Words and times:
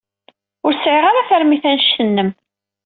Ur 0.65 0.73
sɛiɣ 0.75 1.03
ara 1.07 1.27
tarmit 1.29 1.63
anect-nnem. 1.71 2.29